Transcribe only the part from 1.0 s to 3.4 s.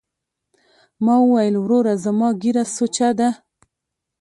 ما وويل وروره زما ږيره سوچه ده.